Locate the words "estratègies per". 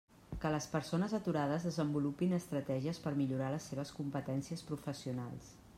2.39-3.15